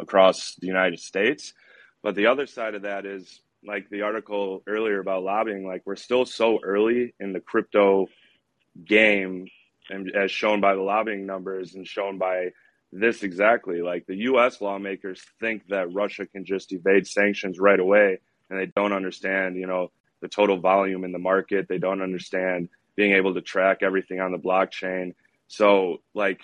across 0.00 0.54
the 0.60 0.66
United 0.66 1.00
States. 1.00 1.52
But 2.02 2.14
the 2.14 2.26
other 2.26 2.46
side 2.46 2.74
of 2.74 2.82
that 2.82 3.06
is 3.06 3.40
like 3.66 3.88
the 3.90 4.02
article 4.02 4.62
earlier 4.66 5.00
about 5.00 5.24
lobbying, 5.24 5.66
like 5.66 5.82
we're 5.84 5.96
still 5.96 6.24
so 6.24 6.60
early 6.62 7.14
in 7.18 7.32
the 7.32 7.40
crypto 7.40 8.06
game 8.84 9.46
and 9.90 10.14
as 10.14 10.30
shown 10.30 10.60
by 10.60 10.74
the 10.74 10.82
lobbying 10.82 11.26
numbers 11.26 11.74
and 11.74 11.86
shown 11.86 12.18
by 12.18 12.50
this 12.92 13.22
exactly 13.22 13.82
like 13.82 14.06
the 14.06 14.16
US 14.16 14.60
lawmakers 14.60 15.22
think 15.40 15.66
that 15.68 15.92
Russia 15.92 16.26
can 16.26 16.44
just 16.44 16.72
evade 16.72 17.06
sanctions 17.06 17.58
right 17.58 17.80
away 17.80 18.18
and 18.48 18.58
they 18.58 18.66
don't 18.66 18.92
understand, 18.92 19.56
you 19.56 19.66
know, 19.66 19.90
the 20.20 20.28
total 20.28 20.58
volume 20.58 21.04
in 21.04 21.12
the 21.12 21.18
market. 21.18 21.66
They 21.68 21.78
don't 21.78 22.02
understand 22.02 22.68
being 22.96 23.12
able 23.12 23.34
to 23.34 23.40
track 23.40 23.78
everything 23.82 24.20
on 24.20 24.32
the 24.32 24.38
blockchain. 24.38 25.14
So 25.48 25.98
like 26.14 26.40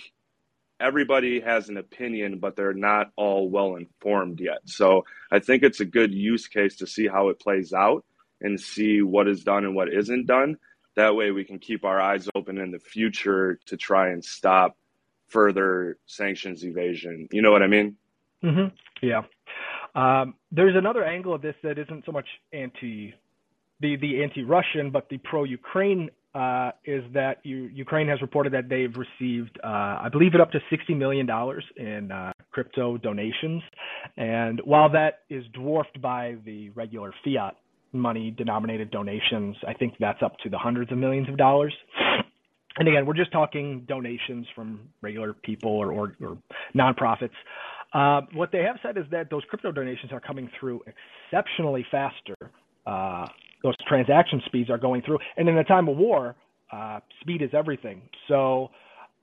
everybody 0.80 1.40
has 1.40 1.68
an 1.68 1.76
opinion, 1.76 2.38
but 2.38 2.56
they're 2.56 2.74
not 2.74 3.10
all 3.16 3.48
well 3.48 3.76
informed 3.76 4.40
yet. 4.40 4.58
So 4.66 5.04
I 5.30 5.38
think 5.38 5.62
it's 5.62 5.80
a 5.80 5.84
good 5.84 6.12
use 6.12 6.46
case 6.48 6.76
to 6.76 6.86
see 6.86 7.06
how 7.06 7.28
it 7.28 7.40
plays 7.40 7.72
out 7.72 8.04
and 8.40 8.60
see 8.60 9.02
what 9.02 9.28
is 9.28 9.44
done 9.44 9.64
and 9.64 9.74
what 9.74 9.92
isn't 9.92 10.26
done. 10.26 10.56
That 10.96 11.16
way 11.16 11.30
we 11.30 11.44
can 11.44 11.58
keep 11.58 11.84
our 11.84 12.00
eyes 12.00 12.28
open 12.34 12.58
in 12.58 12.70
the 12.70 12.78
future 12.78 13.58
to 13.66 13.76
try 13.76 14.10
and 14.10 14.24
stop 14.24 14.76
further 15.28 15.98
sanctions 16.06 16.64
evasion. 16.64 17.28
You 17.32 17.42
know 17.42 17.50
what 17.50 17.62
I 17.62 17.66
mean? 17.66 17.96
Mm-hmm. 18.42 18.74
Yeah. 19.06 19.22
Um, 19.94 20.34
there's 20.52 20.76
another 20.76 21.04
angle 21.04 21.34
of 21.34 21.42
this 21.42 21.54
that 21.62 21.78
isn't 21.78 22.04
so 22.04 22.12
much 22.12 22.26
anti 22.52 23.14
the 23.80 23.96
the 23.96 24.22
anti-Russian, 24.22 24.90
but 24.90 25.08
the 25.08 25.18
pro-Ukraine 25.18 26.10
uh, 26.34 26.72
is 26.84 27.04
that 27.14 27.38
you, 27.44 27.70
Ukraine 27.72 28.08
has 28.08 28.20
reported 28.20 28.52
that 28.54 28.68
they've 28.68 28.94
received, 28.96 29.58
uh, 29.62 29.68
I 30.02 30.08
believe, 30.10 30.34
it 30.34 30.40
up 30.40 30.50
to 30.52 30.58
$60 30.72 30.96
million 30.96 31.28
in 31.76 32.10
uh, 32.10 32.32
crypto 32.50 32.96
donations. 32.96 33.62
And 34.16 34.60
while 34.64 34.90
that 34.90 35.20
is 35.30 35.44
dwarfed 35.52 36.00
by 36.00 36.36
the 36.44 36.70
regular 36.70 37.14
fiat 37.24 37.56
money 37.92 38.32
denominated 38.32 38.90
donations, 38.90 39.56
I 39.66 39.74
think 39.74 39.94
that's 40.00 40.22
up 40.22 40.36
to 40.42 40.48
the 40.50 40.58
hundreds 40.58 40.90
of 40.90 40.98
millions 40.98 41.28
of 41.28 41.36
dollars. 41.36 41.74
And 42.76 42.88
again, 42.88 43.06
we're 43.06 43.14
just 43.14 43.30
talking 43.30 43.84
donations 43.88 44.46
from 44.56 44.80
regular 45.00 45.32
people 45.32 45.70
or, 45.70 45.92
or, 45.92 46.16
or 46.20 46.38
nonprofits. 46.74 47.30
Uh, 47.92 48.22
what 48.32 48.50
they 48.50 48.62
have 48.62 48.76
said 48.82 48.98
is 48.98 49.04
that 49.12 49.30
those 49.30 49.42
crypto 49.48 49.70
donations 49.70 50.10
are 50.10 50.18
coming 50.18 50.50
through 50.58 50.82
exceptionally 51.30 51.86
faster 51.92 52.34
uh, 52.86 53.26
those 53.64 53.74
transaction 53.88 54.40
speeds 54.46 54.70
are 54.70 54.78
going 54.78 55.02
through. 55.02 55.18
And 55.36 55.48
in 55.48 55.58
a 55.58 55.64
time 55.64 55.88
of 55.88 55.96
war, 55.96 56.36
uh, 56.70 57.00
speed 57.20 57.42
is 57.42 57.50
everything. 57.52 58.02
So 58.28 58.70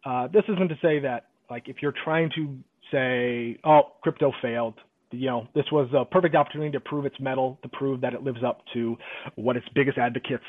uh, 0.03 0.27
this 0.27 0.43
isn't 0.50 0.67
to 0.67 0.75
say 0.81 1.00
that 1.00 1.27
like 1.50 1.69
if 1.69 1.77
you're 1.81 1.93
trying 2.03 2.29
to 2.36 2.57
say, 2.91 3.60
oh, 3.63 3.93
crypto 4.01 4.33
failed, 4.41 4.74
you 5.12 5.27
know, 5.27 5.48
this 5.53 5.65
was 5.71 5.89
a 5.95 6.05
perfect 6.05 6.36
opportunity 6.36 6.71
to 6.71 6.79
prove 6.79 7.05
its 7.05 7.19
mettle, 7.19 7.60
to 7.63 7.69
prove 7.69 8.01
that 8.01 8.13
it 8.13 8.24
lives 8.24 8.39
up 8.45 8.62
to 8.74 8.98
what 9.36 9.55
its 9.55 9.67
biggest 9.75 9.98
advocates 9.98 10.43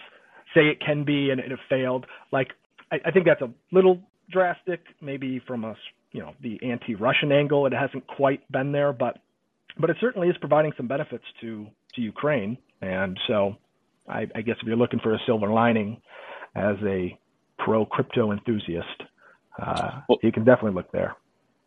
say 0.54 0.62
it 0.62 0.80
can 0.84 1.04
be, 1.04 1.30
and, 1.30 1.40
and 1.40 1.52
it 1.52 1.58
failed. 1.68 2.06
Like 2.32 2.48
I, 2.90 2.96
I 3.06 3.10
think 3.10 3.26
that's 3.26 3.42
a 3.42 3.50
little 3.72 4.00
drastic, 4.30 4.80
maybe 5.00 5.40
from 5.46 5.64
a 5.64 5.74
you 6.12 6.20
know 6.20 6.34
the 6.42 6.58
anti-Russian 6.62 7.32
angle. 7.32 7.66
It 7.66 7.72
hasn't 7.72 8.06
quite 8.06 8.50
been 8.50 8.72
there, 8.72 8.92
but 8.92 9.18
but 9.78 9.90
it 9.90 9.96
certainly 10.00 10.28
is 10.28 10.36
providing 10.38 10.72
some 10.76 10.86
benefits 10.86 11.24
to 11.40 11.66
to 11.94 12.00
Ukraine, 12.00 12.56
and 12.80 13.18
so 13.26 13.56
I, 14.08 14.26
I 14.34 14.42
guess 14.42 14.56
if 14.60 14.66
you're 14.66 14.76
looking 14.76 15.00
for 15.00 15.14
a 15.14 15.18
silver 15.26 15.48
lining 15.48 16.00
as 16.54 16.76
a 16.84 17.18
pro 17.58 17.86
crypto 17.86 18.32
enthusiast, 18.32 19.02
uh, 19.60 20.00
well, 20.08 20.18
you 20.22 20.32
can 20.32 20.44
definitely 20.44 20.74
look 20.74 20.90
there. 20.92 21.16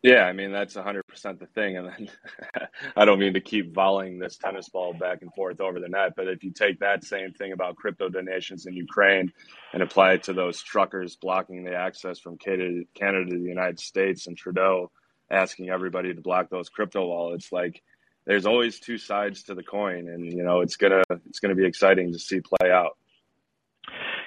Yeah, 0.02 0.22
I 0.22 0.32
mean 0.32 0.52
that's 0.52 0.74
100% 0.74 1.02
the 1.40 1.46
thing, 1.46 1.78
and 1.78 1.88
then 1.88 2.08
I 2.96 3.04
don't 3.04 3.18
mean 3.18 3.34
to 3.34 3.40
keep 3.40 3.74
volleying 3.74 4.20
this 4.20 4.36
tennis 4.36 4.68
ball 4.68 4.92
back 4.94 5.22
and 5.22 5.34
forth 5.34 5.60
over 5.60 5.80
the 5.80 5.88
net, 5.88 6.12
but 6.14 6.28
if 6.28 6.44
you 6.44 6.52
take 6.52 6.78
that 6.80 7.02
same 7.02 7.32
thing 7.32 7.52
about 7.52 7.76
crypto 7.76 8.08
donations 8.08 8.66
in 8.66 8.74
Ukraine 8.74 9.32
and 9.72 9.82
apply 9.82 10.12
it 10.12 10.22
to 10.24 10.32
those 10.32 10.62
truckers 10.62 11.16
blocking 11.16 11.64
the 11.64 11.74
access 11.74 12.20
from 12.20 12.38
Canada, 12.38 12.82
Canada 12.94 13.30
to 13.30 13.38
the 13.38 13.48
United 13.48 13.80
States 13.80 14.26
and 14.28 14.36
Trudeau 14.36 14.92
asking 15.30 15.70
everybody 15.70 16.14
to 16.14 16.20
block 16.20 16.50
those 16.50 16.68
crypto 16.68 17.04
wallets, 17.06 17.50
like 17.50 17.82
there's 18.26 18.44
always 18.44 18.80
two 18.80 18.98
sides 18.98 19.44
to 19.44 19.54
the 19.54 19.62
coin, 19.62 20.08
and 20.08 20.32
you 20.32 20.42
know 20.42 20.60
it's 20.60 20.76
gonna 20.76 21.02
it's 21.28 21.38
gonna 21.38 21.54
be 21.54 21.64
exciting 21.64 22.12
to 22.12 22.18
see 22.18 22.40
play 22.40 22.70
out. 22.70 22.96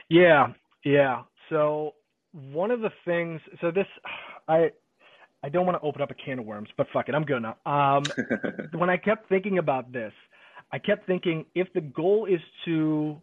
Yeah, 0.09 0.53
yeah. 0.83 1.23
So 1.49 1.95
one 2.31 2.71
of 2.71 2.81
the 2.81 2.91
things, 3.05 3.41
so 3.61 3.71
this, 3.71 3.87
I 4.47 4.71
I 5.43 5.49
don't 5.49 5.65
want 5.65 5.81
to 5.81 5.87
open 5.87 6.01
up 6.01 6.11
a 6.11 6.15
can 6.15 6.39
of 6.39 6.45
worms, 6.45 6.69
but 6.77 6.87
fuck 6.91 7.09
it, 7.09 7.15
I'm 7.15 7.23
gonna. 7.23 7.55
Um, 7.65 8.03
when 8.79 8.89
I 8.89 8.97
kept 8.97 9.29
thinking 9.29 9.57
about 9.57 9.91
this, 9.91 10.13
I 10.71 10.79
kept 10.79 11.05
thinking 11.05 11.45
if 11.55 11.71
the 11.73 11.81
goal 11.81 12.25
is 12.25 12.41
to, 12.65 13.21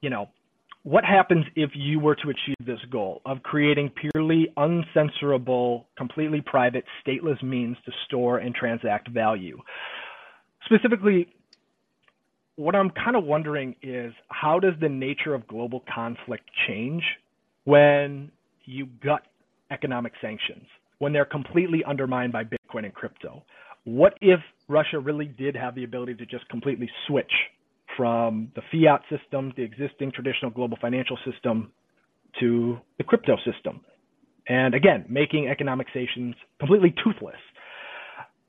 you 0.00 0.10
know, 0.10 0.28
what 0.84 1.02
happens 1.02 1.46
if 1.56 1.70
you 1.74 1.98
were 1.98 2.14
to 2.14 2.28
achieve 2.28 2.66
this 2.66 2.78
goal 2.90 3.22
of 3.24 3.42
creating 3.42 3.90
purely 3.90 4.48
uncensorable, 4.58 5.84
completely 5.96 6.42
private, 6.42 6.84
stateless 7.04 7.42
means 7.42 7.76
to 7.86 7.92
store 8.06 8.38
and 8.38 8.54
transact 8.54 9.08
value? 9.08 9.58
Specifically, 10.66 11.26
what 12.56 12.74
I'm 12.76 12.90
kind 12.90 13.16
of 13.16 13.24
wondering 13.24 13.74
is 13.82 14.12
how 14.28 14.60
does 14.60 14.74
the 14.78 14.88
nature 14.88 15.34
of 15.34 15.46
global 15.48 15.82
conflict 15.92 16.44
change 16.68 17.02
when 17.64 18.30
you 18.66 18.86
gut 19.02 19.22
economic 19.70 20.12
sanctions, 20.20 20.66
when 20.98 21.14
they're 21.14 21.24
completely 21.24 21.82
undermined 21.84 22.32
by 22.32 22.44
Bitcoin 22.44 22.84
and 22.84 22.94
crypto? 22.94 23.42
What 23.84 24.18
if 24.20 24.40
Russia 24.68 24.98
really 24.98 25.26
did 25.26 25.56
have 25.56 25.74
the 25.74 25.84
ability 25.84 26.14
to 26.16 26.26
just 26.26 26.46
completely 26.50 26.90
switch 27.06 27.32
from 27.96 28.50
the 28.54 28.62
fiat 28.72 29.02
system, 29.10 29.52
the 29.56 29.62
existing 29.62 30.12
traditional 30.12 30.50
global 30.50 30.76
financial 30.80 31.18
system, 31.30 31.72
to 32.40 32.78
the 32.98 33.04
crypto 33.04 33.36
system. 33.44 33.80
And 34.48 34.74
again, 34.74 35.06
making 35.08 35.48
economic 35.48 35.86
sanctions 35.92 36.34
completely 36.58 36.94
toothless. 37.02 37.40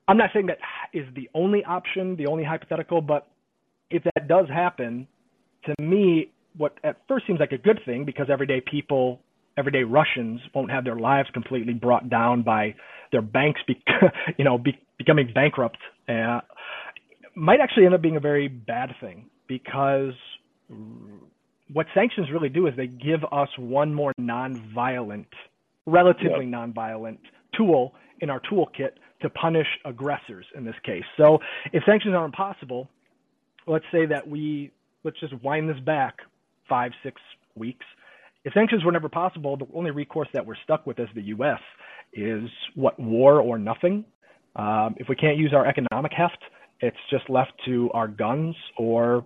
I'm 0.08 0.18
not 0.18 0.32
saying 0.34 0.48
that 0.48 0.58
is 0.94 1.06
the 1.16 1.30
only 1.34 1.64
option, 1.64 2.16
the 2.16 2.28
only 2.28 2.44
hypothetical, 2.44 3.02
but 3.02 3.28
if 3.90 4.04
that 4.04 4.28
does 4.28 4.48
happen, 4.50 5.08
to 5.66 5.84
me, 5.84 6.32
what 6.58 6.78
at 6.84 6.98
first 7.08 7.28
seems 7.28 7.40
like 7.40 7.52
a 7.52 7.58
good 7.58 7.80
thing 7.86 8.06
because 8.06 8.28
everyday 8.32 8.62
people, 8.62 9.20
everyday 9.58 9.84
Russians 9.84 10.42
won't 10.54 10.72
have 10.72 10.84
their 10.84 10.96
lives 10.96 11.30
completely 11.34 11.74
brought 11.74 12.10
down 12.10 12.44
by 12.44 12.76
their 13.12 13.22
banks, 13.22 13.62
be, 13.68 13.82
you 14.38 14.46
know, 14.46 14.58
be, 14.58 14.78
becoming 14.98 15.32
bankrupt, 15.34 15.78
uh, 16.08 16.42
might 17.36 17.60
actually 17.60 17.86
end 17.86 17.96
up 17.96 18.02
being 18.02 18.18
a 18.18 18.22
very 18.22 18.48
bad 18.48 18.92
thing 19.02 19.30
because 19.48 20.14
what 21.74 21.88
sanctions 21.94 22.28
really 22.32 22.50
do 22.50 22.68
is 22.68 22.74
they 22.76 22.88
give 22.88 23.24
us 23.32 23.50
one 23.58 23.94
more 23.94 24.14
non-violent, 24.18 25.28
relatively 25.86 26.46
yep. 26.46 26.50
non-violent 26.50 27.20
tool 27.56 27.94
in 28.22 28.30
our 28.30 28.40
toolkit 28.42 28.92
to 29.22 29.30
punish 29.30 29.68
aggressors 29.86 30.46
in 30.56 30.66
this 30.66 30.76
case. 30.84 31.04
So 31.18 31.40
if 31.74 31.84
sanctions 31.86 32.14
are 32.14 32.26
impossible, 32.26 32.90
let's 33.68 33.86
say 33.92 34.06
that 34.06 34.28
we 34.28 34.72
let's 35.04 35.20
just 35.20 35.34
wind 35.44 35.70
this 35.70 35.80
back 35.80 36.18
five, 36.68 36.92
six 37.04 37.22
weeks. 37.56 37.86
If 38.44 38.54
sanctions 38.54 38.84
were 38.84 38.92
never 38.92 39.10
possible, 39.10 39.58
the 39.58 39.68
only 39.74 39.92
recourse 39.92 40.28
that 40.34 40.46
we're 40.46 40.58
stuck 40.64 40.86
with 40.86 41.00
as 41.00 41.08
the 41.16 41.22
U.S. 41.24 41.60
is 42.14 42.50
what 42.76 43.00
war 43.00 43.40
or 43.40 43.58
nothing. 43.58 44.06
Um, 44.56 44.96
if 44.98 45.10
we 45.10 45.16
can't 45.16 45.38
use 45.38 45.54
our 45.54 45.66
economic 45.66 46.12
heft, 46.14 46.38
it's 46.80 46.98
just 47.10 47.30
left 47.30 47.54
to 47.66 47.90
our 47.94 48.08
guns 48.08 48.56
or 48.78 49.26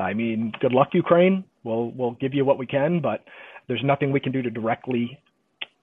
I 0.00 0.14
mean, 0.14 0.52
good 0.60 0.72
luck, 0.72 0.88
Ukraine. 0.92 1.44
We'll 1.64 1.90
we'll 1.92 2.16
give 2.20 2.34
you 2.34 2.44
what 2.44 2.58
we 2.58 2.66
can, 2.66 3.00
but 3.00 3.24
there's 3.68 3.82
nothing 3.84 4.12
we 4.12 4.20
can 4.20 4.32
do 4.32 4.42
to 4.42 4.50
directly, 4.50 5.18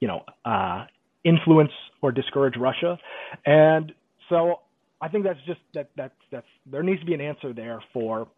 you 0.00 0.08
know, 0.08 0.22
uh, 0.44 0.84
influence 1.24 1.70
or 2.02 2.12
discourage 2.12 2.54
Russia. 2.58 2.98
And 3.46 3.92
so 4.28 4.60
I 5.00 5.08
think 5.08 5.24
that's 5.24 5.38
just 5.46 5.60
that 5.74 5.90
that's 5.96 6.14
that's 6.30 6.46
there 6.70 6.82
needs 6.82 7.00
to 7.00 7.06
be 7.06 7.14
an 7.14 7.20
answer 7.20 7.52
there 7.52 7.82
for 7.92 8.28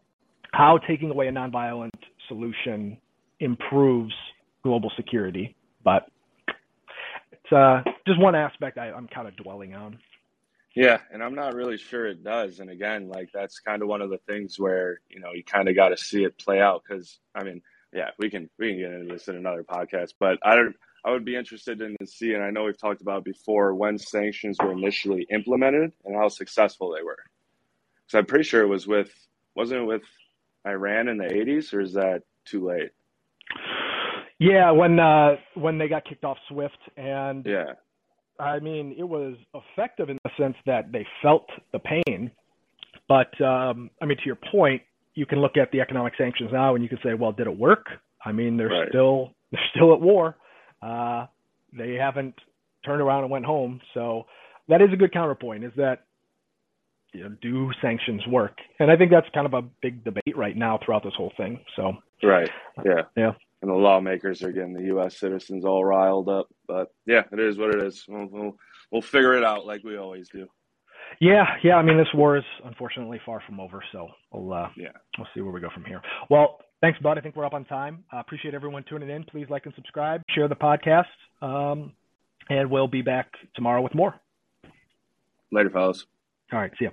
how 0.51 0.79
taking 0.87 1.09
away 1.09 1.27
a 1.27 1.31
nonviolent 1.31 1.89
solution 2.27 2.97
improves 3.39 4.13
global 4.63 4.91
security. 4.95 5.55
But 5.83 6.07
it's 7.31 7.51
uh, 7.51 7.81
just 8.07 8.19
one 8.19 8.35
aspect 8.35 8.77
I, 8.77 8.91
I'm 8.91 9.07
kind 9.07 9.27
of 9.27 9.35
dwelling 9.37 9.73
on. 9.73 9.97
Yeah, 10.75 10.99
and 11.11 11.21
I'm 11.21 11.35
not 11.35 11.53
really 11.53 11.77
sure 11.77 12.05
it 12.05 12.23
does. 12.23 12.59
And 12.59 12.69
again, 12.69 13.09
like 13.09 13.29
that's 13.33 13.59
kind 13.59 13.81
of 13.81 13.89
one 13.89 14.01
of 14.01 14.09
the 14.09 14.19
things 14.19 14.57
where 14.57 15.01
you 15.09 15.19
know 15.19 15.31
you 15.33 15.43
kind 15.43 15.67
of 15.67 15.75
got 15.75 15.89
to 15.89 15.97
see 15.97 16.23
it 16.23 16.37
play 16.37 16.61
out 16.61 16.83
because 16.87 17.19
I 17.35 17.43
mean, 17.43 17.61
yeah, 17.93 18.11
we 18.17 18.29
can 18.29 18.49
we 18.57 18.69
can 18.69 18.79
get 18.79 18.91
into 18.91 19.13
this 19.13 19.27
in 19.27 19.35
another 19.35 19.63
podcast, 19.63 20.13
but 20.19 20.39
I 20.43 20.55
don't. 20.55 20.75
I 21.03 21.11
would 21.11 21.25
be 21.25 21.35
interested 21.35 21.81
in 21.81 21.95
to 21.99 22.05
see, 22.05 22.35
and 22.35 22.43
I 22.43 22.51
know 22.51 22.65
we've 22.65 22.79
talked 22.79 23.01
about 23.01 23.25
before 23.25 23.73
when 23.73 23.97
sanctions 23.97 24.57
were 24.61 24.71
initially 24.71 25.25
implemented 25.31 25.93
and 26.05 26.15
how 26.15 26.27
successful 26.27 26.93
they 26.95 27.01
were. 27.03 27.17
So 28.07 28.19
I'm 28.19 28.25
pretty 28.27 28.43
sure 28.43 28.61
it 28.61 28.67
was 28.67 28.85
with 28.85 29.11
wasn't 29.55 29.81
it 29.81 29.85
with 29.85 30.03
Iran 30.65 31.07
in 31.07 31.17
the 31.17 31.25
80s, 31.25 31.73
or 31.73 31.81
is 31.81 31.93
that 31.93 32.21
too 32.45 32.67
late? 32.67 32.91
Yeah, 34.39 34.71
when 34.71 34.99
uh, 34.99 35.37
when 35.55 35.77
they 35.77 35.87
got 35.87 36.05
kicked 36.05 36.23
off 36.23 36.37
Swift, 36.47 36.77
and 36.97 37.45
Yeah, 37.45 37.73
I 38.41 38.59
mean, 38.59 38.95
it 38.97 39.03
was 39.03 39.35
effective 39.53 40.09
in 40.09 40.17
the 40.23 40.31
sense 40.37 40.55
that 40.65 40.91
they 40.91 41.05
felt 41.21 41.47
the 41.71 41.79
pain. 41.79 42.31
But 43.07 43.39
um, 43.41 43.89
I 44.01 44.05
mean, 44.05 44.17
to 44.17 44.25
your 44.25 44.37
point, 44.51 44.81
you 45.13 45.25
can 45.25 45.39
look 45.39 45.57
at 45.57 45.71
the 45.71 45.81
economic 45.81 46.13
sanctions 46.17 46.49
now, 46.51 46.73
and 46.75 46.83
you 46.83 46.89
can 46.89 46.99
say, 47.03 47.13
well, 47.13 47.31
did 47.31 47.47
it 47.47 47.57
work? 47.57 47.85
I 48.25 48.31
mean, 48.31 48.57
they're 48.57 48.69
Right. 48.69 48.89
still 48.89 49.31
they're 49.51 49.61
still 49.75 49.93
at 49.93 50.01
war. 50.01 50.37
Uh, 50.81 51.27
they 51.73 51.93
haven't 51.93 52.35
turned 52.85 53.01
around 53.01 53.23
and 53.23 53.31
went 53.31 53.45
home. 53.45 53.79
So 53.93 54.25
that 54.69 54.81
is 54.81 54.89
a 54.93 54.95
good 54.97 55.11
counterpoint. 55.13 55.63
Is 55.63 55.71
that 55.77 56.05
you 57.13 57.23
know, 57.23 57.35
do 57.41 57.69
sanctions 57.81 58.25
work? 58.27 58.57
And 58.79 58.89
I 58.89 58.95
think 58.95 59.11
that's 59.11 59.27
kind 59.33 59.45
of 59.45 59.53
a 59.53 59.61
big 59.81 60.03
debate 60.03 60.35
right 60.35 60.55
now 60.55 60.79
throughout 60.83 61.03
this 61.03 61.13
whole 61.15 61.33
thing. 61.37 61.59
So 61.75 61.93
right. 62.23 62.49
Yeah, 62.85 63.01
Yeah. 63.15 63.31
And 63.61 63.69
the 63.69 63.75
lawmakers 63.75 64.41
are 64.41 64.51
getting 64.51 64.73
the 64.73 64.85
U.S. 64.85 65.19
citizens 65.19 65.65
all 65.65 65.85
riled 65.85 66.27
up, 66.29 66.47
but 66.67 66.87
yeah, 67.05 67.23
it 67.31 67.39
is 67.39 67.57
what 67.59 67.75
it 67.75 67.83
is. 67.83 68.03
We'll 68.07 68.25
we'll, 68.31 68.57
we'll 68.91 69.01
figure 69.03 69.35
it 69.35 69.43
out 69.43 69.65
like 69.67 69.83
we 69.83 69.97
always 69.97 70.29
do. 70.29 70.47
Yeah, 71.19 71.45
yeah. 71.63 71.75
I 71.75 71.83
mean, 71.83 71.97
this 71.97 72.07
war 72.15 72.37
is 72.37 72.43
unfortunately 72.65 73.19
far 73.25 73.41
from 73.45 73.59
over, 73.59 73.83
so 73.91 74.07
we'll 74.31 74.51
uh, 74.51 74.69
Yeah. 74.75 74.89
we'll 75.17 75.27
see 75.35 75.41
where 75.41 75.51
we 75.51 75.61
go 75.61 75.69
from 75.71 75.85
here. 75.85 76.01
Well, 76.29 76.59
thanks, 76.81 76.97
Bud. 76.99 77.19
I 77.19 77.21
think 77.21 77.35
we're 77.35 77.45
up 77.45 77.53
on 77.53 77.65
time. 77.65 78.03
Uh, 78.11 78.17
appreciate 78.17 78.55
everyone 78.55 78.83
tuning 78.89 79.09
in. 79.11 79.23
Please 79.25 79.45
like 79.49 79.65
and 79.65 79.75
subscribe, 79.75 80.23
share 80.31 80.47
the 80.47 80.55
podcast, 80.55 81.05
um, 81.43 81.91
and 82.49 82.71
we'll 82.71 82.87
be 82.87 83.03
back 83.03 83.27
tomorrow 83.55 83.81
with 83.83 83.93
more. 83.93 84.15
Later, 85.51 85.69
fellas. 85.69 86.05
All 86.51 86.59
right, 86.59 86.71
see 86.79 86.85
ya. 86.85 86.91